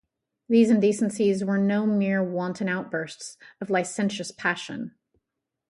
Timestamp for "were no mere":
1.45-2.23